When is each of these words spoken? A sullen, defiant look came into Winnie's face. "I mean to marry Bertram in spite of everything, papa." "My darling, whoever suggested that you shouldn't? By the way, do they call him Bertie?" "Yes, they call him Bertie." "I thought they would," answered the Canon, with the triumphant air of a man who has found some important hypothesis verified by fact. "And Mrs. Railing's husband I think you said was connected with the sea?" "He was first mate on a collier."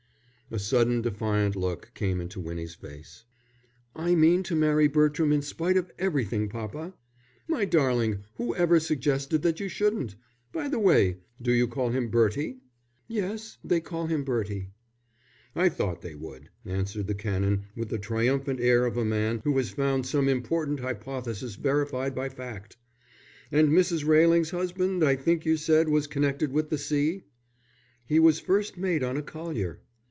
A 0.53 0.59
sullen, 0.59 1.01
defiant 1.01 1.55
look 1.55 1.91
came 1.93 2.19
into 2.19 2.41
Winnie's 2.41 2.75
face. 2.75 3.23
"I 3.95 4.15
mean 4.15 4.43
to 4.43 4.53
marry 4.53 4.89
Bertram 4.89 5.31
in 5.31 5.41
spite 5.41 5.77
of 5.77 5.89
everything, 5.97 6.49
papa." 6.49 6.93
"My 7.47 7.63
darling, 7.63 8.25
whoever 8.35 8.77
suggested 8.77 9.43
that 9.43 9.61
you 9.61 9.69
shouldn't? 9.69 10.17
By 10.51 10.67
the 10.67 10.77
way, 10.77 11.19
do 11.41 11.57
they 11.57 11.71
call 11.71 11.91
him 11.91 12.09
Bertie?" 12.09 12.57
"Yes, 13.07 13.59
they 13.63 13.79
call 13.79 14.07
him 14.07 14.25
Bertie." 14.25 14.71
"I 15.55 15.69
thought 15.69 16.01
they 16.01 16.15
would," 16.15 16.49
answered 16.65 17.07
the 17.07 17.15
Canon, 17.15 17.67
with 17.77 17.87
the 17.87 17.97
triumphant 17.97 18.59
air 18.59 18.85
of 18.85 18.97
a 18.97 19.05
man 19.05 19.39
who 19.45 19.55
has 19.55 19.69
found 19.69 20.05
some 20.05 20.27
important 20.27 20.81
hypothesis 20.81 21.55
verified 21.55 22.13
by 22.13 22.27
fact. 22.27 22.75
"And 23.53 23.69
Mrs. 23.69 24.05
Railing's 24.05 24.49
husband 24.49 25.01
I 25.01 25.15
think 25.15 25.45
you 25.45 25.55
said 25.55 25.87
was 25.87 26.07
connected 26.07 26.51
with 26.51 26.69
the 26.69 26.77
sea?" 26.77 27.23
"He 28.05 28.19
was 28.19 28.41
first 28.41 28.77
mate 28.77 29.01
on 29.01 29.15
a 29.15 29.21
collier." 29.21 29.79